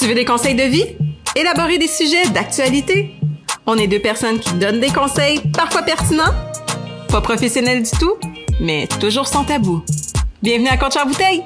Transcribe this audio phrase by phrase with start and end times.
[0.00, 0.86] Tu veux des conseils de vie?
[1.36, 3.10] Élaborer des sujets d'actualité?
[3.66, 6.32] On est deux personnes qui donnent des conseils, parfois pertinents,
[7.10, 8.14] pas professionnels du tout,
[8.62, 9.82] mais toujours sans tabou.
[10.42, 11.42] Bienvenue à Compte Bouteille!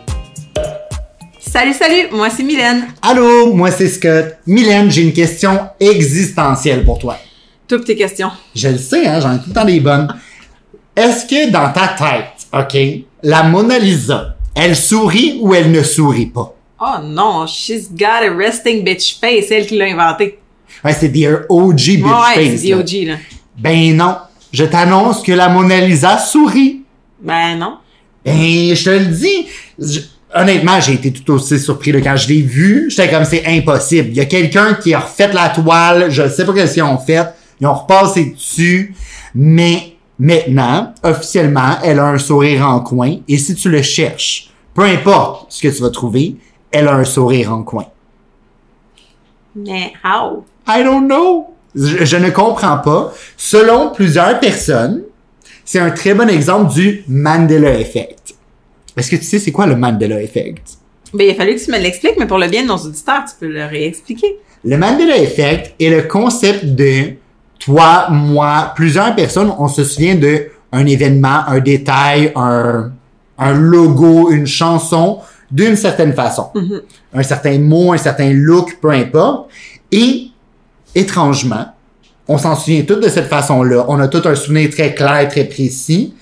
[1.41, 2.87] Salut, salut, moi c'est Mylène.
[3.03, 4.37] Allô, moi c'est Scott.
[4.47, 7.19] Mylène, j'ai une question existentielle pour toi.
[7.67, 8.31] Toutes tes questions.
[8.55, 10.15] Je le sais, hein, j'en ai tout le temps des bonnes.
[10.95, 16.27] Est-ce que dans ta tête, OK, la Mona Lisa, elle sourit ou elle ne sourit
[16.27, 16.54] pas?
[16.81, 20.39] Oh non, she's got a resting bitch face, elle qui l'a inventé.
[20.85, 22.61] Ouais, c'est the OG bitch ouais, face.
[22.61, 22.77] c'est là.
[22.77, 23.15] the OG, là.
[23.57, 24.17] Ben non,
[24.53, 26.83] je t'annonce que la Mona Lisa sourit.
[27.21, 27.79] Ben non.
[28.25, 28.35] Ben,
[28.75, 29.47] je te le dis.
[29.79, 30.01] Je-
[30.35, 32.91] honnêtement, j'ai été tout aussi surpris là, quand je l'ai vu.
[32.91, 34.09] J'étais comme, c'est impossible.
[34.09, 36.11] Il y a quelqu'un qui a refait la toile.
[36.11, 37.27] Je sais pas qu'est-ce qu'ils ont fait.
[37.61, 38.95] Ils ont repassé dessus.
[39.35, 43.17] Mais maintenant, officiellement, elle a un sourire en coin.
[43.29, 46.37] Et si tu le cherches, peu importe ce que tu vas trouver,
[46.75, 47.87] elle a un sourire en coin.
[49.55, 50.45] Mais how?
[50.67, 51.55] I don't know.
[51.75, 53.13] Je, je ne comprends pas.
[53.37, 55.03] Selon plusieurs personnes,
[55.65, 58.35] c'est un très bon exemple du Mandela Effect.
[58.97, 60.79] Est-ce que tu sais c'est quoi le Mandela Effect?
[61.13, 63.25] Ben il a fallu que tu me l'expliques, mais pour le bien de nos auditeurs,
[63.25, 64.39] tu peux le réexpliquer.
[64.65, 67.15] Le Mandela Effect est le concept de
[67.61, 72.91] toi, moi, plusieurs personnes, on se souvient de un événement, un détail, un,
[73.39, 75.21] un logo, une chanson
[75.55, 76.49] d'une certaine façon.
[77.13, 79.49] Un certain mot, un certain look, peu importe.
[79.93, 80.29] Et,
[80.97, 81.67] étrangement,
[82.27, 83.85] on s'en souvient tous de cette façon-là.
[83.89, 86.13] On a tout un souvenir très clair, très précis.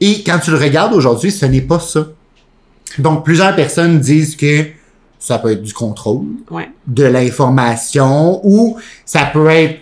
[0.00, 2.06] Et quand tu le regardes aujourd'hui, ce n'est pas ça.
[2.98, 4.66] Donc, plusieurs personnes disent que
[5.18, 6.68] ça peut être du contrôle, Ouais.
[6.86, 9.80] de l'information ou ça peut être,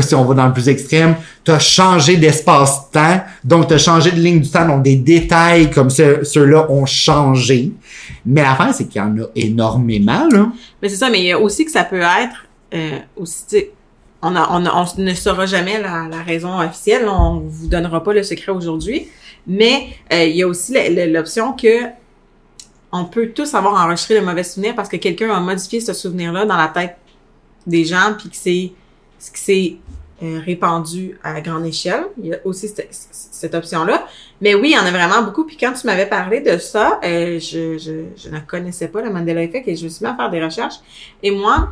[0.00, 4.40] si on va dans le plus extrême, t'as changé d'espace-temps, donc t'as changé de ligne
[4.40, 7.72] du temps, donc des détails comme ce- ceux-là ont changé.
[8.24, 10.28] Mais l'affaire, c'est qu'il y en a énormément.
[10.82, 13.64] Mais c'est ça, mais il y a aussi que ça peut être euh, aussi, tu
[14.20, 19.06] on, ne saura jamais la, raison officielle, on vous donnera pas le secret aujourd'hui,
[19.46, 20.74] mais euh, il y a aussi
[21.06, 21.84] l'option que
[22.90, 26.46] on peut tous avoir enregistré le mauvais souvenir parce que quelqu'un a modifié ce souvenir-là
[26.46, 26.96] dans la tête
[27.66, 28.72] des gens, puis que c'est
[29.18, 29.76] ce qui s'est
[30.22, 32.04] euh, répandu à grande échelle.
[32.20, 34.06] Il y a aussi cette, cette option-là.
[34.40, 35.44] Mais oui, il y en a vraiment beaucoup.
[35.44, 39.10] Puis quand tu m'avais parlé de ça, euh, je, je, je ne connaissais pas le
[39.10, 40.76] Mandela Effect et je me suis mis à faire des recherches.
[41.22, 41.68] Et moi,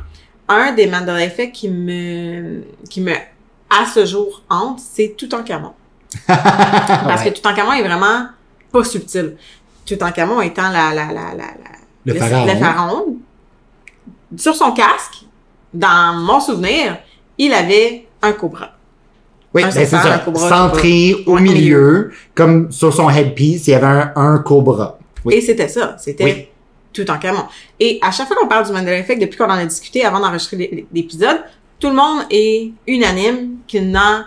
[0.49, 3.13] un des Mandela Effect qui me, qui me,
[3.69, 5.73] à ce jour, hante, c'est Toutankhamon.
[6.27, 7.31] Parce Ouais.
[7.31, 8.27] que Toutankhamon est vraiment
[8.73, 9.37] pas subtil.
[9.85, 12.47] Toutankhamon étant la, la, la, la, la- Le pharaon.
[12.47, 13.17] le pharaon.
[14.37, 15.25] Sur son casque,
[15.75, 16.97] dans mon souvenir,
[17.39, 18.73] il avait un cobra.
[19.55, 20.19] Oui, ben c'est ça.
[20.25, 24.99] cobra, Centré au milieu, comme sur son headpiece, il y avait un, un cobra.
[25.25, 25.35] Oui.
[25.35, 25.97] Et c'était ça.
[25.99, 26.47] C'était Oui.
[26.93, 27.45] Toutankhamon.
[27.81, 30.21] Et à chaque fois qu'on parle du Mandela Effect, depuis qu'on en a discuté avant
[30.21, 31.39] d'enregistrer l'é- l'épisode,
[31.79, 34.27] tout le monde est unanime qu'il n'a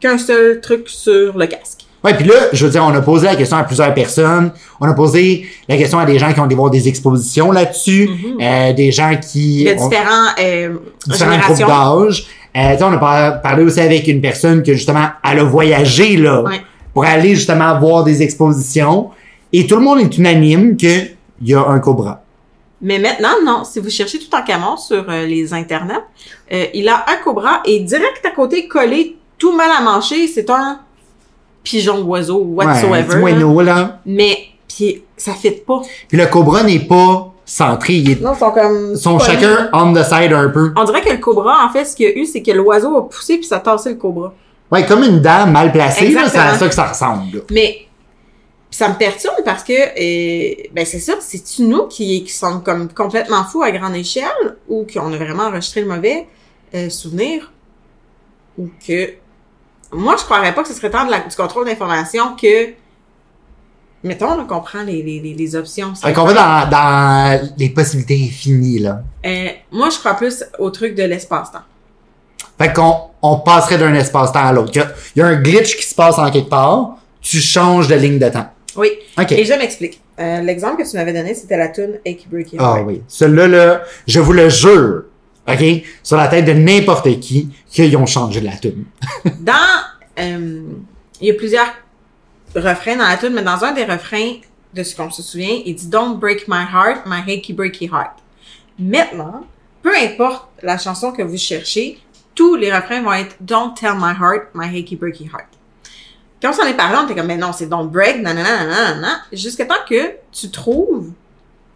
[0.00, 1.85] qu'un seul truc sur le casque.
[2.04, 4.52] Ouais, puis là, je veux dire, on a posé la question à plusieurs personnes.
[4.80, 8.08] On a posé la question à des gens qui ont des voir des expositions là-dessus,
[8.08, 8.38] Mhm.
[8.40, 10.76] euh, des gens qui Il y a ont différents, euh,
[11.06, 12.26] différents groupes d'âge.
[12.56, 16.42] Euh, on a par- parlé aussi avec une personne que justement, elle a voyagé là
[16.42, 16.60] Ouais.
[16.94, 19.10] pour aller justement voir des expositions.
[19.52, 20.86] Et tout le monde est unanime que
[21.42, 22.22] il y a un cobra.
[22.80, 23.64] Mais maintenant, non.
[23.64, 25.94] Si vous cherchez Toutankhamon sur euh, les internets,
[26.52, 30.48] euh, il a un cobra et direct à côté, collé, tout mal à manger, c'est
[30.50, 30.78] un
[31.66, 33.02] pigeon oiseau Ouais, un whatsoever.
[33.04, 33.18] petit là.
[33.20, 34.00] moineau, là.
[34.06, 34.36] Mais
[34.68, 35.82] puis ça fit pas.
[36.08, 37.96] Puis le cobra n'est pas centré.
[37.98, 40.72] Est- Non, ils sont comme ils sont chacun on the side un peu.
[40.76, 42.96] On dirait que le cobra, en fait, ce qu'il y a eu, c'est que l'oiseau
[42.96, 44.32] a poussé puis ça a tassé le cobra.
[44.70, 47.36] Ouais, comme une dame mal placée, là, c'est à ça que ça ressemble.
[47.36, 47.40] là.
[47.52, 47.78] Mais
[48.70, 52.88] ça me perturbe parce que euh, ben c'est ça, c'est-tu nous qui, qui sommes comme
[52.92, 56.26] complètement fous à grande échelle ou qu'on a vraiment enregistré le mauvais
[56.74, 57.52] euh, souvenir
[58.58, 59.10] ou que
[59.92, 62.70] moi je croirais pas que ce serait tant de la- du contrôle d'information que
[64.02, 65.94] mettons qu'on prend les, les, les, options.
[65.94, 69.02] Fait qu'on va dans, dans les possibilités infinies, là.
[69.24, 71.62] Euh, moi je crois plus au truc de l'espace-temps.
[72.58, 74.70] Fait qu'on on passerait d'un espace-temps à l'autre.
[74.74, 77.38] Il y a- il y, a un glitch qui se passe en quelque part, tu
[77.40, 78.46] changes de ligne de temps.
[78.76, 78.90] Oui.
[79.18, 79.32] OK.
[79.32, 80.00] Et je m'explique.
[80.18, 83.02] Euh, L'exemple que tu m'avais donné, c'était la tune Achy Breaky Ah oui.
[83.08, 85.04] Celui-là, là, je vous le jure,
[85.48, 88.84] OK, sur la tête de n'importe qui, qu'ils ont changé de la tune.
[89.40, 89.52] Dans,
[90.18, 90.62] euh,
[91.20, 91.72] il y a plusieurs
[92.54, 94.36] refrains dans la tune, mais dans un des refrains,
[94.76, 98.22] de ce qu'on se souvient, il dit Don't break my heart, my achy breaky heart.
[98.78, 99.44] Maintenant,
[99.82, 101.98] peu importe la chanson que vous cherchez,
[102.34, 105.48] tous les refrains vont être Don't tell my heart, my achy breaky heart.
[106.42, 109.22] Quand on s'en est parlé, on était comme, mais non, c'est Don't break, nanana, nanana,
[109.32, 111.10] jusqu'à temps que tu trouves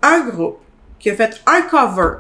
[0.03, 0.59] un groupe
[0.99, 2.19] qui a fait un cover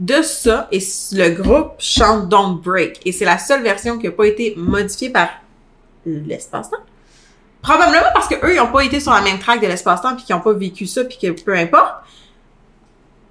[0.00, 0.80] de ça et
[1.12, 3.00] le groupe chante Don't Break.
[3.06, 5.28] Et c'est la seule version qui a pas été modifiée par
[6.04, 6.78] l'espace-temps.
[7.62, 10.24] Probablement parce que eux, ils ont pas été sur la même track de l'espace-temps puis
[10.24, 11.94] qu'ils ont pas vécu ça puis que peu importe.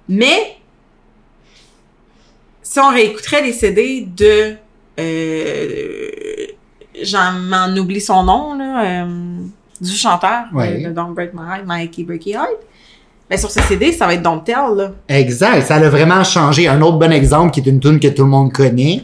[0.08, 0.56] Mais
[2.62, 4.54] si on réécouterait les CD de
[5.00, 6.46] euh,
[7.02, 9.38] j'en m'en oublie son nom là, euh,
[9.80, 10.78] du chanteur Ouais.
[10.82, 12.60] de, de Don't Break My Heart, Mikey Breaky Heart.
[13.30, 14.90] Mais sur ce CD, ça va être Don't Tell là.
[15.08, 16.66] Exact, ça a vraiment changé.
[16.66, 19.02] Un autre bon exemple qui est une tune que tout le monde connaît,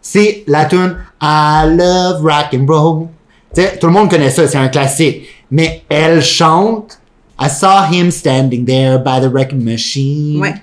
[0.00, 3.06] c'est la tune I Love Rock and Roll.
[3.54, 5.22] Tu sais, tout le monde connaît ça, c'est un classique.
[5.50, 6.98] Mais elle chante
[7.40, 10.40] I saw him standing there by the wrecking machine.
[10.40, 10.54] Ouais.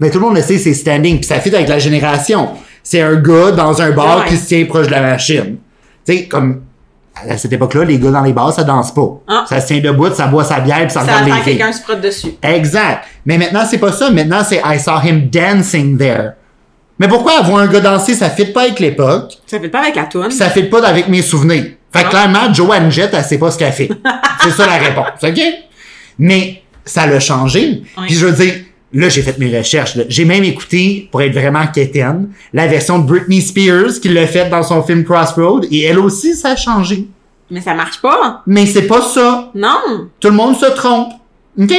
[0.00, 2.48] Mais tout le monde le sait, c'est standing, puis ça fit avec la génération.
[2.82, 4.28] C'est un gars dans un bar Ouais.
[4.28, 5.56] qui se tient proche de la machine.
[6.04, 6.62] Tu sais, comme
[7.28, 9.08] à cette époque-là, les gars dans les bars, ça danse pas.
[9.28, 9.44] Ah.
[9.48, 11.82] Ça se tient debout, ça boit sa bière, puis ça, Ça regarde les quelqu'un se
[11.82, 12.34] frotte dessus.
[12.42, 13.04] Exact.
[13.24, 14.10] Mais maintenant, c'est pas ça.
[14.10, 16.32] Maintenant, c'est I saw him dancing there.
[16.98, 19.96] Mais pourquoi avoir un gars danser, ça fit pas avec l'époque, Ça fait pas avec
[19.96, 20.30] la toune.
[20.30, 21.64] ça fit pas avec mes souvenirs.
[21.92, 22.10] Fait que Non.
[22.10, 23.90] clairement, Joanne Jett, elle sait pas ce qu'elle fait.
[24.42, 25.40] c'est ça la réponse, OK?
[26.18, 27.82] Mais ça l'a changé.
[27.98, 28.04] Oui.
[28.06, 28.54] Puis je veux dire,
[28.94, 29.98] là, j'ai fait mes recherches.
[30.08, 34.50] J'ai même écouté, pour être vraiment quétaine, la version de Britney Spears qui l'a faite
[34.50, 35.66] dans son film Crossroad.
[35.70, 37.06] Et elle aussi, ça a changé.
[37.50, 38.42] Mais ça marche pas.
[38.46, 39.50] Mais c'est pas ça.
[39.54, 40.08] Non.
[40.18, 41.12] Tout le monde se trompe.
[41.60, 41.72] OK?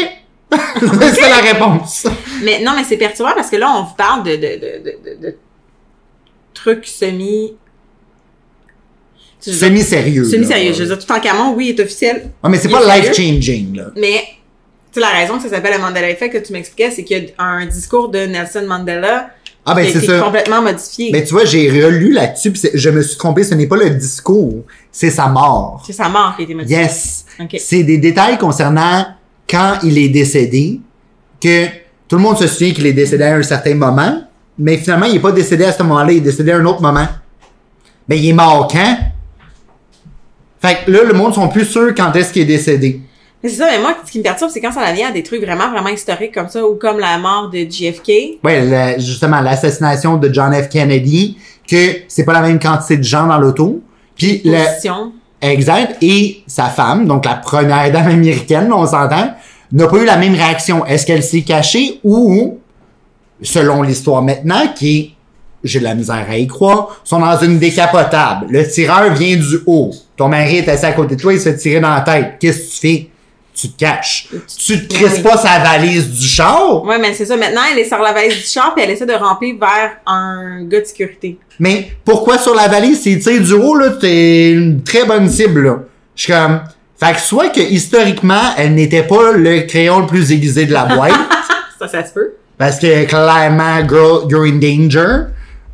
[0.52, 2.08] c'est la réponse.
[2.44, 5.36] Mais non, mais c'est perturbant parce que là, on vous parle de, de, de, de,
[6.54, 7.54] trucs semi...
[9.40, 10.24] Semi-sérieux.
[10.24, 10.74] Semi-sérieux.
[10.74, 12.32] Je veux dire, tout en camon, oui, est officiel.
[12.42, 13.92] Ah, mais c'est pas life-changing, là.
[13.96, 14.24] Mais,
[14.96, 17.34] sais, la raison que ça s'appelle le Mandela Effect que tu m'expliquais, c'est qu'il y
[17.38, 19.30] a un discours de Nelson Mandela
[19.66, 20.20] Ah, ben, c'est ça.
[20.20, 21.10] complètement modifié.
[21.12, 24.64] Mais tu vois, j'ai relu là-dessus, je me suis trompé, ce n'est pas le discours,
[24.92, 25.84] c'est sa mort.
[25.86, 26.78] C'est sa mort qui a été modifiée.
[26.78, 27.26] Yes.
[27.40, 27.56] Ok.
[27.60, 29.06] C'est des détails concernant
[29.50, 30.80] quand il est décédé,
[31.42, 31.66] que
[32.08, 34.24] tout le monde se souvient qu'il est décédé à un certain moment,
[34.58, 36.82] mais finalement, il est pas décédé à ce moment-là, il est décédé à un autre
[36.82, 37.08] moment.
[38.08, 38.98] Ben, il est mort quand?
[40.62, 43.02] Fait que là, le monde sont plus sûrs quand est-ce qu'il est décédé.
[43.48, 45.42] C'est ça, mais moi, ce qui me perturbe, c'est quand ça vient à des trucs
[45.42, 48.40] vraiment, vraiment historiques comme ça, ou comme la mort de JFK.
[48.44, 50.70] Ouais, le- justement, l'assassination de John F.
[50.70, 51.38] Kennedy,
[51.70, 53.82] que c'est pas la même quantité de gens dans l'auto.
[54.16, 55.12] Puis Position.
[55.42, 59.34] exact, et sa femme, donc la première dame américaine, on s'entend,
[59.72, 60.86] n'a pas eu la même réaction.
[60.86, 62.58] Est-ce qu'elle s'est cachée ou,
[63.42, 65.12] selon l'histoire maintenant, qui est,
[65.64, 68.46] j'ai de la misère à y croire, sont dans une décapotable.
[68.50, 69.92] Le tireur vient du haut.
[70.16, 72.34] Ton mari est assis à côté de toi, il se fait tirer dans la tête.
[72.40, 73.10] Qu'est-ce que tu fais?
[73.56, 74.28] Tu te caches.
[74.66, 75.22] Tu te crisses Oui.
[75.24, 76.84] pas sa valise du char.
[76.84, 77.38] Ouais, mais c'est ça.
[77.38, 80.64] Maintenant, elle est sur la valise du char, puis elle essaie de ramper vers un
[80.66, 81.38] gars de sécurité.
[81.60, 85.64] Mais pourquoi sur la valise, s'il tire du haut, là, t'es une très bonne cible,
[85.66, 85.78] là.
[86.16, 86.62] Je suis comme,
[87.00, 90.84] fait que soit que historiquement, elle n'était pas le crayon le plus aiguisé de la
[90.86, 91.14] boîte,
[91.80, 92.34] Ça, ça se peut.
[92.58, 95.28] parce que clairement, girl, you're in danger,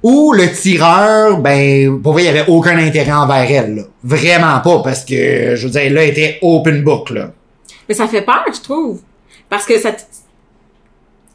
[0.03, 3.81] ou le tireur, ben, pour vrai, il avait aucun intérêt envers elle, là.
[4.03, 7.31] Vraiment pas, parce que, je veux dire, là, elle était open book, là.
[7.91, 9.01] Mais ça fait peur, je trouve.
[9.49, 9.91] Parce que ça...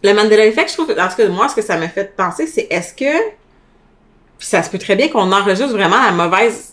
[0.02, 2.46] Le Mandela Effect, je trouve, en tout cas, moi, ce que ça m'a fait penser,
[2.46, 3.28] c'est est-ce que...
[4.38, 6.72] Puis ça se peut très bien qu'on enregistre vraiment la mauvaise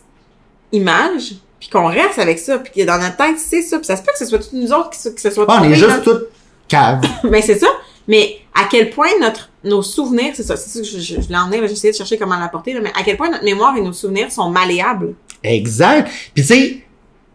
[0.72, 3.78] image, puis qu'on reste avec ça, puis que dans notre tête, c'est ça.
[3.78, 5.46] Puis ça se peut que ce soit toutes nous autres qui, se- qui se soit
[5.50, 6.30] Ah, on est juste toutes
[6.70, 7.02] caves.
[7.26, 7.68] Mais c'est ça.
[8.08, 11.28] Mais à quel point notre nos souvenirs, c'est ça, c'est ça que je, je, je
[11.28, 13.92] l'ai emmené, essayé de chercher comment l'apporter, mais à quel point notre mémoire et nos
[13.94, 15.16] souvenirs sont malléables.
[15.44, 16.10] Exact.
[16.34, 16.84] Puis tu sais,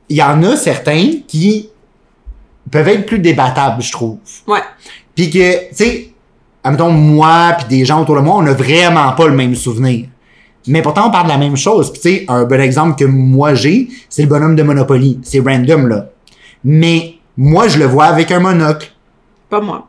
[0.08, 1.68] il y en a certains qui
[2.68, 4.18] peuvent être plus débattables, je trouve.
[4.46, 4.60] Ouais.
[5.14, 6.10] Puis que, tu sais,
[6.62, 10.06] admettons, moi puis des gens autour de moi, on a vraiment pas le même souvenir.
[10.66, 11.90] Mais pourtant, on parle de la même chose.
[11.92, 15.18] Puis tu sais, un bon exemple que moi j'ai, c'est le bonhomme de Monopoly.
[15.22, 16.10] C'est random, là.
[16.64, 18.90] Mais moi, je le vois avec un monocle.
[19.48, 19.88] Pas moi.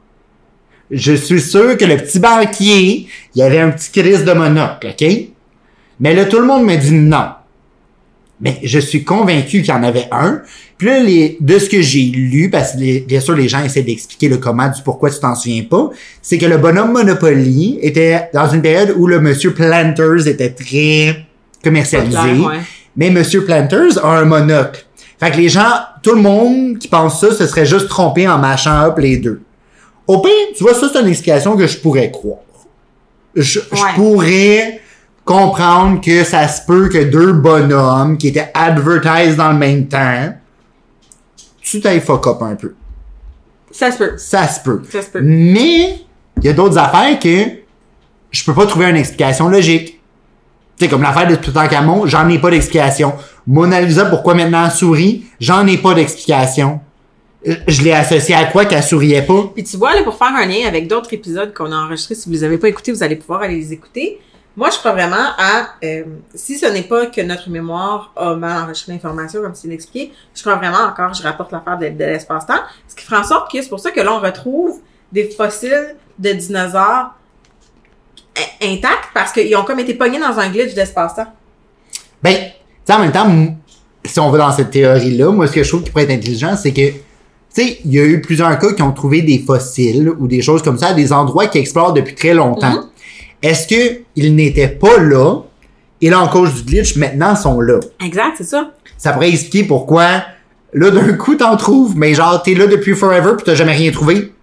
[0.91, 4.88] Je suis sûr que le petit banquier, il y avait un petit crise de monocle,
[4.88, 5.07] OK?
[6.00, 7.29] Mais là, tout le monde me dit non.
[8.39, 10.41] Mais je suis convaincu qu'il y en avait un.
[10.79, 13.62] Puis là, les, de ce que j'ai lu, parce que les- bien sûr, les gens
[13.63, 15.89] essaient d'expliquer le comment du pourquoi tu t'en souviens pas,
[16.21, 21.25] c'est que le bonhomme Monopoly était dans une période où le monsieur Planters était très
[21.63, 22.15] commercialisé.
[22.15, 22.57] Pas clair, ouais.
[22.95, 24.83] Mais Monsieur Planters a un monocle.
[25.19, 25.69] Fait que les gens,
[26.01, 29.41] tout le monde qui pense ça, se serait juste trompé en mâchant up les deux.
[30.07, 32.39] Au pire, tu vois, ça, c'est une explication que je pourrais croire.
[33.36, 33.59] Je,
[33.95, 34.79] pourrais
[35.24, 40.33] comprendre que ça se peut que deux bonhommes qui étaient advertised dans le même temps,
[41.62, 42.74] tu t'ailles fuck up un peu.
[43.72, 44.13] Ça se peut.
[44.18, 44.82] Ça se peut.
[44.89, 45.22] Ça se peut.
[45.22, 46.00] Mais,
[46.38, 47.46] il y a d'autres affaires que
[48.32, 50.00] je peux pas trouver une explication logique.
[50.78, 53.13] Tu sais, comme l'affaire de Toutankhamon, j'en ai pas d'explication.
[53.46, 56.80] Mona Lisa, pourquoi maintenant elle sourit, j'en ai pas d'explication.
[57.48, 59.51] Euh, Je l'ai associé à quoi qu'elle souriait pas?
[59.54, 62.28] Puis tu vois, là, pour faire un lien avec d'autres épisodes qu'on a enregistrés, si
[62.28, 64.20] vous les avez pas écoutés, vous allez pouvoir aller les écouter.
[64.60, 66.04] Moi, je crois vraiment à, euh,
[66.36, 70.42] si ce n'est pas que notre mémoire a mal enregistré l'information, comme tu l'expliquais, je
[70.42, 73.62] crois vraiment encore, je rapporte l'affaire de, de l'espace-temps, ce qui ferait en sorte que
[73.62, 74.82] c'est pour ça que là, on retrouve
[75.13, 77.12] des fossiles de dinosaures
[78.38, 81.32] in- intacts parce qu'ils ont comme été pognés dans un glitch d'espace-temps.
[82.22, 82.42] Ben, tu
[82.86, 83.32] sais, en même temps,
[84.04, 86.58] si on va dans cette théorie-là, moi, ce que je trouve qui pourrait être intelligent,
[86.58, 86.96] c'est que, tu
[87.51, 90.62] sais, il y a eu plusieurs cas qui ont trouvé des fossiles ou des choses
[90.62, 92.72] comme ça à des endroits qui explorent depuis très longtemps.
[92.74, 92.88] Mhm.
[93.41, 95.43] Est-ce que ils n'étaient pas là
[96.01, 97.79] et là, en cause du glitch, maintenant, sont là?
[98.03, 98.72] Exact, c'est ça.
[98.98, 100.24] Ça pourrait expliquer pourquoi,
[100.74, 103.91] là, d'un coup, t'en trouves, mais genre, t'es là depuis forever pis t'as jamais rien
[103.91, 104.34] trouvé.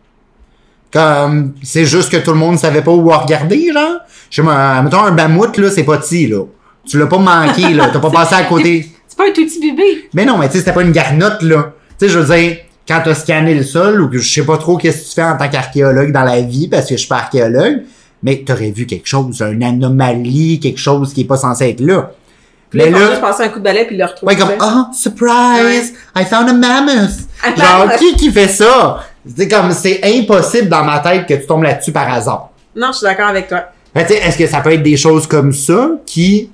[0.93, 4.01] Comme, c'est juste que tout le monde savait pas où regarder, genre.
[4.31, 6.45] Je sais, mettons un mammouth, là, c'est pas petit, là.
[6.87, 7.91] Tu l'as pas manqué, là.
[7.93, 8.87] T'as pas passé à côté.
[9.09, 10.09] C'est pas un tout petit bébé.
[10.15, 11.73] Mais non, mais tu sais, c'était pas une garnotte, là.
[11.99, 14.59] Tu sais, je veux dire, quand t'as scanné le sol, ou que je sais pas
[14.59, 17.09] trop qu'est-ce que tu fais en tant qu'archéologue dans la vie, parce que je suis
[17.09, 17.83] pas archéologue,
[18.23, 22.11] mais t'aurais vu quelque chose, une anomalie, quelque chose qui est pas censé être là.
[22.71, 24.29] Puis là, Mais là, juste passer un coup de balai puis le retrouvent.
[24.29, 25.95] Ouais, comme, oh, surprise!
[26.17, 27.11] I found a mammoth!
[27.45, 27.99] Un Genre, mammoth.
[27.99, 29.05] qui qui fait ça?
[29.37, 32.51] C'est comme, c'est impossible dans ma tête que tu tombes là-dessus par hasard.
[32.75, 33.65] Non, je suis d'accord avec toi.
[33.95, 36.51] Tu sais, est-ce que ça peut être des choses comme ça qui,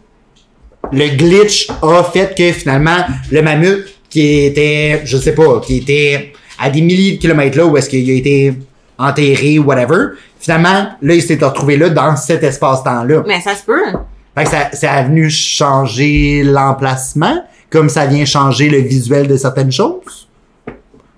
[0.92, 2.98] le glitch a fait que finalement,
[3.30, 7.66] le mammouth qui était, je sais pas, qui était à des milliers de kilomètres là
[7.66, 8.54] où est-ce qu'il a été
[9.02, 13.24] enterré ou whatever, finalement, là, il s'est retrouvé là dans cet espace-temps-là.
[13.26, 13.92] Mais ça se peut.
[14.34, 19.36] Fait que ça, ça a venu changer l'emplacement, comme ça vient changer le visuel de
[19.36, 20.28] certaines choses.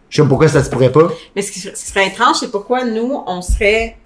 [0.09, 1.09] Je sais pas pourquoi ça se pourrait pas.
[1.35, 3.97] Mais ce qui, ce qui serait étrange, c'est pourquoi nous, on serait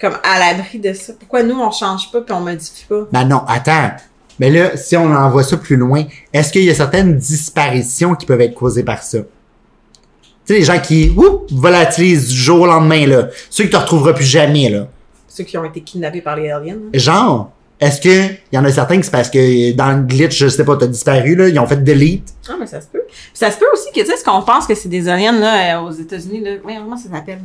[0.00, 1.12] comme à l'abri de ça.
[1.18, 3.06] Pourquoi nous, on change pas puis on modifie pas?
[3.12, 3.92] Ben non, attends.
[4.38, 8.26] Mais là, si on envoie ça plus loin, est-ce qu'il y a certaines disparitions qui
[8.26, 9.18] peuvent être causées par ça?
[10.46, 13.28] Tu sais, les gens qui, oups, volatilisent du jour au lendemain, là.
[13.50, 14.86] Ceux que tu retrouveras plus jamais, là.
[15.28, 16.74] Ceux qui ont été kidnappés par les aliens.
[16.76, 16.90] hein.
[16.94, 17.50] Genre,
[17.80, 20.48] est-ce que, il y en a certains que c'est parce que dans le glitch, je
[20.48, 22.32] sais pas, t'as disparu, là, ils ont fait delete?
[22.48, 23.02] Ah, mais ça se peut.
[23.08, 25.32] Puis ça se peut aussi que, tu sais, ce qu'on pense que c'est des aliens,
[25.38, 26.50] là, euh, aux États-Unis, là.
[26.64, 27.40] Oui, comment ça s'appelle?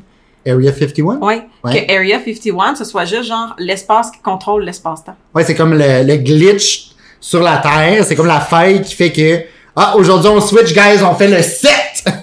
[0.47, 1.17] Area 51?
[1.17, 1.41] Ouais.
[1.63, 1.85] Ouais.
[1.87, 5.15] Que Area 51, ce soit juste genre l'espace qui contrôle l'espace-temps.
[5.35, 8.03] Ouais, c'est comme le, le glitch sur la Terre.
[8.05, 9.41] C'est comme la faille qui fait que,
[9.75, 11.69] ah, aujourd'hui on switch, guys, on fait le 7!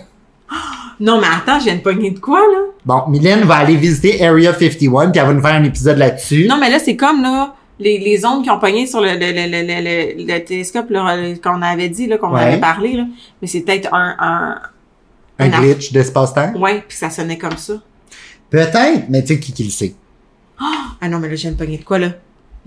[1.00, 2.58] Non, mais attends, je viens de pogner de quoi, là?
[2.84, 6.46] bon, Mylène va aller visiter Area 51 puis elle va nous faire un épisode là-dessus.
[6.48, 9.14] Non, mais là, c'est comme, là, les, les ondes qui ont pogné sur le, le,
[9.18, 10.88] le, le, le, le- le télescope,
[11.42, 12.42] qu'on avait dit, là, qu'on Ouais.
[12.42, 13.04] avait parlé, là.
[13.40, 14.58] Mais c'est peut-être un, un,
[15.38, 16.54] un un glitch d'espace-temps?
[16.58, 17.74] ouais, puis ça sonnait comme ça.
[18.50, 19.94] Peut-être, mais tu sais qui, qui le sait?
[21.00, 22.08] Ah non, mais là, je viens de pogner de quoi, là?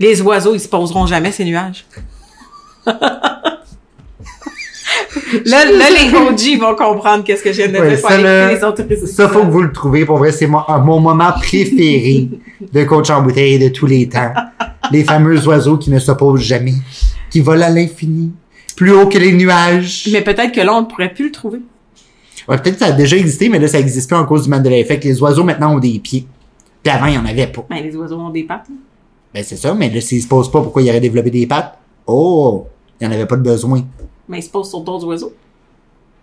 [0.00, 1.84] Les oiseaux, ils se poseront jamais, ces nuages.
[5.46, 8.64] là, là, les OG vont comprendre qu'est-ce que je viens de Ouais, ça, écouter les
[8.64, 9.06] autres.
[9.06, 10.04] Ça, faut que vous le trouvez.
[10.04, 12.28] Pour vrai, c'est mon, mon moment préféré
[12.72, 14.32] de coach en bouteille de tous les temps.
[14.90, 16.74] Les fameux oiseaux qui ne s'opposent jamais,
[17.30, 18.32] qui volent à l'infini,
[18.76, 20.08] plus haut que les nuages.
[20.12, 21.58] Mais peut-être que là, on ne pourrait plus le trouver.
[22.48, 24.50] Ouais, peut-être que ça a déjà existé, mais là, ça existe plus en cause du
[24.50, 25.04] Mandela Effect.
[25.04, 26.26] Les oiseaux, maintenant, ont des pieds.
[26.82, 27.64] Puis avant, il y en avait pas.
[27.70, 28.66] Ben, les oiseaux ont des pattes.
[28.68, 28.74] là.
[29.32, 31.78] Ben, c'est ça, mais là, s'ils se posent pas, pourquoi ils auraient développé des pattes?
[32.06, 32.66] Oh!
[33.00, 33.82] Il y en avait pas de besoin.
[34.28, 35.32] Mais ils se posent sur d'autres oiseaux.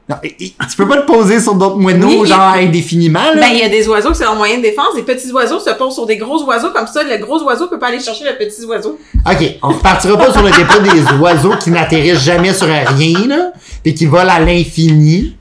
[0.08, 2.28] Non, et- et- tu peux pas te poser sur d'autres moineaux, Oui.
[2.28, 3.42] genre, indéfiniment, là?
[3.42, 4.88] Ben, il y a des oiseaux que c'est leur moyen de défense.
[4.96, 6.72] Les petits oiseaux se posent sur des gros oiseaux.
[6.74, 8.98] Comme ça, le gros oiseau peut pas aller chercher le petit oiseau.
[9.30, 13.52] OK, on repartira pas sur le débat des oiseaux qui n'atterrissent jamais sur rien, là,
[13.86, 15.36] et qui volent à l'infini.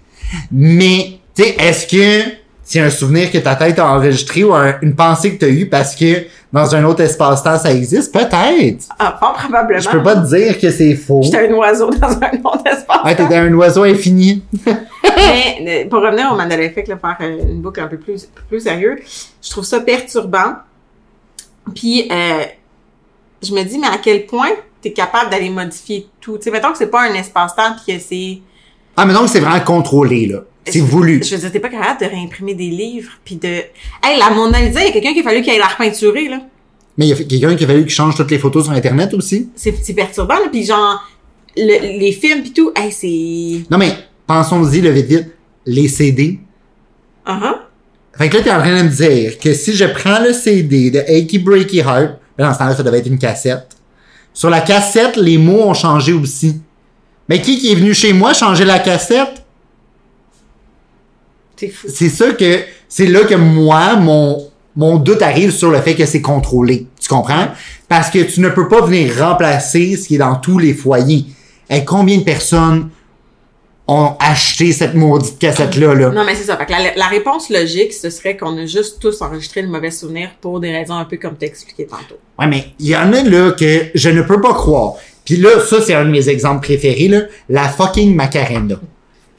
[0.52, 2.30] Mais, tu sais, est-ce que
[2.70, 5.48] c'est un souvenir que ta tête a enregistré ou un- une pensée que tu as
[5.48, 8.12] eue parce que dans un autre espace-temps, ça existe?
[8.12, 8.84] Peut-être.
[8.98, 9.80] Ah, fort probablement.
[9.80, 11.20] Je peux pas te dire que c'est faux.
[11.22, 13.00] J'étais un oiseau dans un autre espace.
[13.04, 14.42] Ah, t'étais un oiseau infini.
[14.66, 18.28] Mais euh, pour revenir au Mandela Effect, là, faire euh, une boucle un peu plus,
[18.48, 18.98] plus sérieux,
[19.42, 20.54] je trouve ça perturbant.
[21.74, 22.44] Puis, euh,
[23.42, 24.48] je me dis, mais à quel point
[24.82, 26.36] t'es capable d'aller modifier tout?
[26.38, 28.38] Tu sais, mettons que c'est pas un espace-temps puis que c'est...
[28.96, 30.38] Ah, mais donc, c'est vraiment contrôlé, là.
[30.72, 31.22] C'est voulu.
[31.22, 33.46] Je veux dire, t'es pas capable de réimprimer des livres puis de...
[33.46, 36.28] Hey, la Mona Lisa, il y a quelqu'un qui a fallu qu'il aille la repeinturer,
[36.28, 36.40] là.
[36.96, 39.14] Mais il y a quelqu'un qui a fallu qu'il change toutes les photos sur Internet
[39.14, 39.48] aussi.
[39.54, 40.48] C'est perturbant, là.
[40.50, 41.00] Puis genre,
[41.56, 43.64] le- les films puis tout, hey, c'est...
[43.70, 43.92] Non, mais
[44.26, 45.26] pensons-y, le vite vite.
[45.66, 46.38] Les CD.
[47.26, 47.54] Uh-huh.
[48.16, 50.90] Fait que là, t'es en train de me dire que si je prends le CD
[50.90, 53.68] de Achy Breaky Heart, là, dans ce temps-là, ça devait être une cassette.
[54.32, 56.60] Sur la cassette, les mots ont changé aussi.
[57.28, 59.42] Mais qui qui est venu chez moi changer la cassette?
[61.58, 61.88] C'est fou.
[61.92, 66.06] C'est ça que, c'est là que moi, mon, mon doute arrive sur le fait que
[66.06, 66.86] c'est contrôlé.
[67.00, 67.48] Tu comprends?
[67.88, 71.24] Parce que tu ne peux pas venir remplacer ce qui est dans tous les foyers.
[71.70, 72.90] Et combien de personnes
[73.88, 75.94] ont acheté cette maudite cassette-là.
[75.94, 76.10] Là?
[76.10, 76.58] Non, mais c'est ça.
[76.58, 79.90] Fait que la, la réponse logique, ce serait qu'on a juste tous enregistré le mauvais
[79.90, 82.18] souvenir pour des raisons un peu comme t'as expliqué tantôt.
[82.38, 84.94] Ouais, mais il y en a là que je ne peux pas croire.
[85.24, 87.22] Puis là, ça, c'est un de mes exemples préférés, là.
[87.48, 88.78] La fucking Macarena.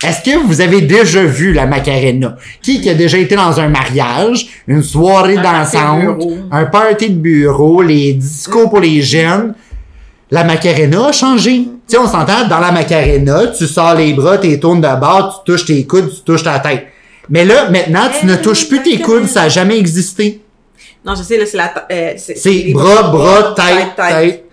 [0.04, 2.38] Est-ce que vous avez déjà vu la Macarena?
[2.62, 7.16] Qui, qui a déjà été dans un mariage, une soirée Un dansante, un party de
[7.20, 9.54] bureau, les discos pour les jeunes?
[10.32, 11.64] La Macarena a changé.
[11.64, 15.44] Tu sais, on s'entend, dans la Macarena, tu sors les bras, t'es tournes de bord,
[15.46, 16.86] tu touches tes coudes, tu touches ta tête.
[17.30, 20.42] Mais là, maintenant, tu ne touches plus tes coudes, ça a jamais existé.
[21.04, 21.74] Non, je sais, là, c'est la...
[21.92, 24.46] euh, C'est bras, bras, tête, tête.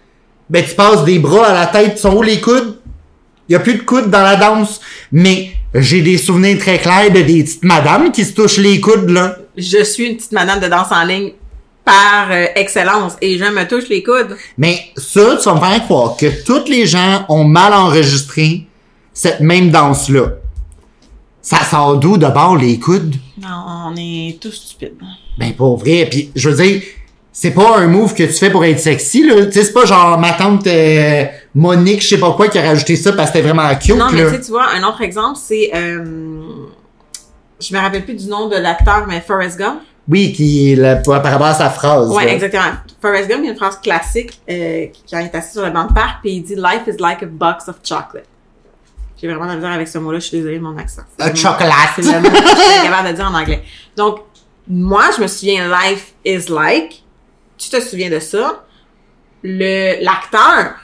[0.48, 1.92] Ben, tu passes des bras à la tête.
[1.96, 2.78] Ils sont où les coudes?
[3.48, 4.80] Il y a plus de coudes dans la danse.
[5.12, 9.10] Mais j'ai des souvenirs très clairs de des petites madames qui se touchent les coudes,
[9.10, 9.36] là.
[9.56, 11.32] Je suis une petite madame de danse en ligne
[11.84, 14.36] par euh, excellence et je me touche les coudes.
[14.58, 18.66] Mais ça, tu vas me faire croire que tous les gens ont mal enregistré
[19.12, 20.32] cette même danse-là.
[21.40, 23.14] Ça sort d'où d'abord les coudes?
[23.40, 24.98] Non, on est tous stupides.
[25.38, 26.08] Ben, pas vrai.
[26.10, 26.82] Puis, je veux dire,
[27.38, 29.44] c'est pas un move que tu fais pour être sexy, là.
[29.44, 32.62] Tu sais, c'est pas genre ma tante euh, Monique, je sais pas quoi, qui a
[32.62, 34.30] rajouté ça parce que c'était vraiment cute, Non, mais là.
[34.38, 35.70] tu vois, un autre exemple, c'est...
[35.74, 36.02] Euh,
[37.60, 39.82] je me rappelle plus du nom de l'acteur, mais Forrest Gump.
[40.08, 42.08] Oui, qui, là, par rapport à sa phrase.
[42.08, 42.32] Ouais, là.
[42.32, 42.62] exactement.
[43.02, 45.72] Forrest Gump, il y a une phrase classique euh, quand il est assis sur le
[45.72, 48.24] banc de parc, puis il dit «Life is like a box of chocolate».
[49.20, 51.02] J'ai vraiment de la misère avec ce mot-là, je suis désolée de mon accent.
[51.18, 51.90] A chocolate.
[51.96, 53.62] C'est le mot que je suis capable de dire en anglais.
[53.94, 54.20] Donc,
[54.66, 57.02] moi, je me souviens «Life is like».
[57.58, 58.64] Tu te souviens de ça?
[59.42, 60.74] Le L'acteur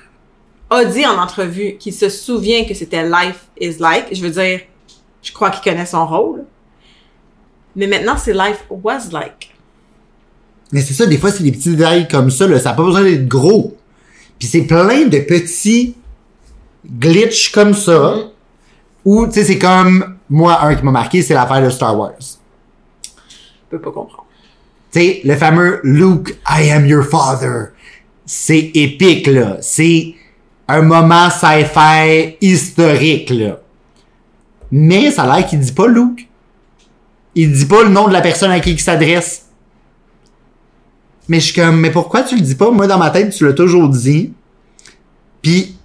[0.70, 4.06] a dit en entrevue qu'il se souvient que c'était «Life is like».
[4.14, 4.60] Je veux dire,
[5.22, 6.44] je crois qu'il connaît son rôle.
[7.76, 9.54] Mais maintenant, c'est «Life was like».
[10.72, 12.58] Mais c'est ça, des fois, c'est des petits détails comme ça, là.
[12.58, 13.76] Ça n'a pas besoin d'être gros.
[14.38, 15.94] Puis c'est plein de petits
[16.86, 18.14] glitches comme ça.
[18.16, 18.30] Mhm.
[19.04, 22.12] Où, tu sais, c'est comme, moi, un qui m'a marqué, c'est l'affaire de Star Wars.
[22.18, 23.08] Je
[23.68, 24.21] peux pas comprendre.
[24.92, 27.68] Tu sais, le fameux Luke, I am your father.
[28.26, 29.56] C'est épique, là.
[29.60, 30.14] C'est
[30.68, 33.60] un moment sci-fi historique, là.
[34.70, 36.28] Mais ça a l'air qu'il dit pas Luke.
[37.34, 39.46] Il dit pas le nom de la personne à qui il s'adresse.
[41.28, 42.70] Mais je suis comme, mais pourquoi tu le dis pas?
[42.70, 44.32] Moi, dans ma tête, tu l'as toujours dit.
[45.40, 45.76] Puis,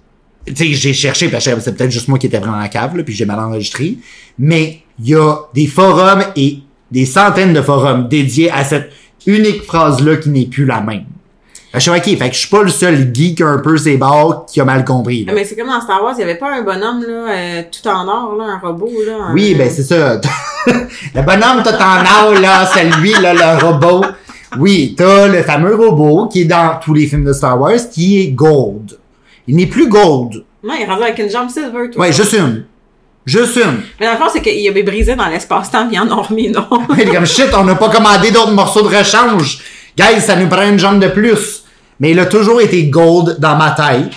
[0.44, 2.96] tu sais, j'ai cherché, parce que c'est peut-être juste moi qui étais vraiment en cave,
[2.96, 3.96] là, puis j'ai mal enregistré.
[4.38, 8.90] Mais il y a des forums et des centaines de forums dédiés à cette
[9.26, 11.04] unique phrase-là qui n'est plus la même.
[11.74, 14.46] Je suis ok, fait que je suis pas le seul geek un peu c'est bords
[14.46, 15.26] qui a mal compris.
[15.26, 15.34] là.
[15.34, 17.86] Mais c'est comme dans Star Wars, il y avait pas un bonhomme là, euh, tout
[17.86, 19.12] en or, là, un robot là.
[19.28, 20.18] un- Oui, ben c'est ça.
[20.66, 24.02] le bonhomme tout en or, là, c'est lui, là, le robot.
[24.58, 28.18] Oui, t'as le fameux robot qui est dans tous les films de Star Wars, qui
[28.22, 28.98] est Gold.
[29.46, 30.42] Il n'est plus Gold.
[30.64, 31.90] Non, il est rendu avec une jambe silver.
[31.92, 32.64] Tout Ouais, juste une.
[33.28, 33.82] Juste une.
[34.00, 36.66] Mais dans le fond, c'est qu'il avait brisé dans l'espace-temps, puis en ont remis, non?
[36.96, 39.58] Il est comme shit, on n'a pas commandé d'autres morceaux de rechange.
[39.96, 41.64] Guys, ça nous prend une jambe de plus.
[42.00, 44.12] Mais il a toujours été gold dans ma tête.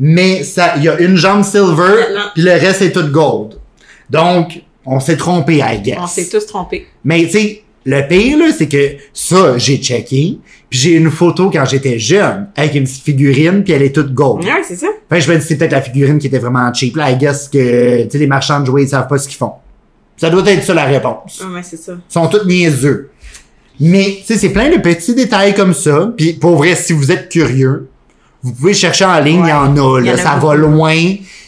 [0.00, 3.58] Mais ça, il y a une jambe silver, puis le reste est tout gold.
[4.10, 5.98] Donc, on s'est trompé, I guess.
[6.00, 6.88] On s'est tous trompés.
[7.04, 10.38] Mais tu sais, le pire, là, c'est que ça, j'ai checké.
[10.68, 14.12] Puis j'ai une photo quand j'étais jeune, avec une petite figurine, puis elle est toute
[14.12, 14.44] gold.
[14.44, 14.88] Ouais, c'est ça.
[15.10, 16.96] Enfin, je me dis, c'est peut-être la figurine qui était vraiment cheap.
[16.96, 19.38] Là, I guess que, tu sais, les marchands de jouets, ils savent pas ce qu'ils
[19.38, 19.52] font.
[20.18, 21.42] Ça doit être ça la réponse.
[21.50, 21.92] Ouais, c'est ça.
[21.92, 23.08] Ils sont tous niaiseux.
[23.80, 26.12] Mais, tu sais, c'est plein de petits détails comme ça.
[26.14, 27.88] Puis, pour vrai, si vous êtes curieux,
[28.42, 30.12] vous pouvez chercher en ligne, il y en a, là.
[30.12, 30.48] en a ça beaucoup.
[30.48, 30.94] va loin.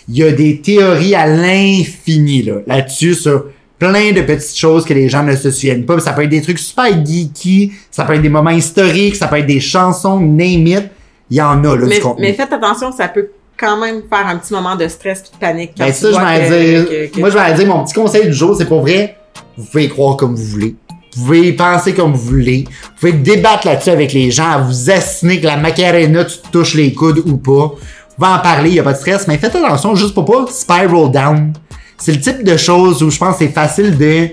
[0.08, 3.44] Il y a des théories à l'infini, là, là-dessus, sur
[3.80, 5.98] plein de petites choses que les gens ne se souviennent pas.
[5.98, 9.38] Ça peut être des trucs super geeky, ça peut être des moments historiques, ça peut
[9.38, 10.84] être des chansons, name it.
[11.30, 12.22] Il y en a, là, Mais, du contenu.
[12.22, 15.38] mais faites attention, ça peut quand même faire un petit moment de stress puis de
[15.38, 15.72] panique.
[15.76, 18.26] quand Ben, ça, je vais dire, que- que- moi, je vais dire, mon petit conseil
[18.26, 19.16] du jour, c'est pour vrai,
[19.56, 20.76] vous pouvez y croire comme vous voulez.
[21.16, 22.64] Vous pouvez y penser comme vous voulez.
[22.68, 26.48] Vous pouvez débattre là-dessus avec les gens, à vous assiner que la Macarena, tu te
[26.50, 27.74] touches les coudes ou pas.
[27.74, 30.46] Vous pouvez en parler, il a pas de stress, mais faites attention juste pour pas
[30.50, 31.52] spiral down.
[32.00, 34.28] C'est le type de choses où je pense que c'est facile de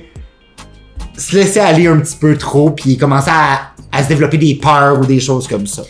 [1.18, 5.00] se laisser aller un petit peu trop puis commencer à, à se développer des peurs
[5.00, 5.84] ou des choses comme ça.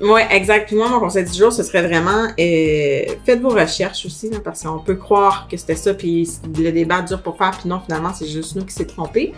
[0.00, 0.68] Ouais, exact.
[0.68, 4.62] Puis moi, mon conseil du jour, ce serait vraiment euh, faites vos recherches aussi, parce
[4.62, 8.12] qu'on peut croire que c'était ça, puis le débat dure pour faire, puis non, finalement,
[8.16, 9.32] c'est juste nous qui s'est trompé.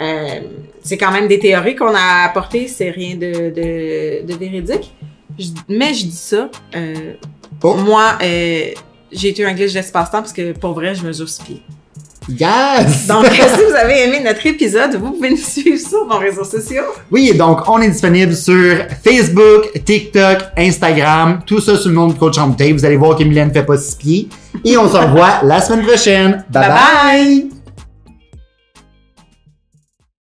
[0.00, 0.40] Euh,
[0.82, 4.92] c'est quand même des théories qu'on a apportées, c'est rien de, de, de véridique.
[5.38, 6.50] Je- mais je dis ça.
[6.74, 7.12] euh,
[7.62, 7.74] Oh.
[7.74, 8.70] Moi, euh,
[9.12, 11.62] j'ai été un glitch d'espace-temps parce que pour vrai, je mesure six pieds.
[12.28, 13.06] Yes!
[13.06, 16.84] Donc, si vous avez aimé notre épisode, vous pouvez nous suivre sur nos réseaux sociaux.
[17.10, 22.14] Oui, donc on est disponible sur Facebook, TikTok, Instagram, tout ça sous le nom de
[22.14, 22.72] Coach bouteille.
[22.72, 24.28] Vous allez voir qu'Emilienne fait pas six pieds.
[24.64, 26.44] Et on se revoit la semaine prochaine.
[26.50, 26.62] bye.
[26.62, 27.40] Bye bye.
[27.40, 27.59] bye.